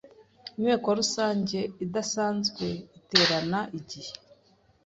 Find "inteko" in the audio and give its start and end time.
0.57-0.87